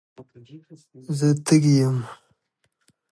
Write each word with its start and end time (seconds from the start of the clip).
زه 1.17 1.27
تږي 1.45 1.73
یم. 1.79 1.97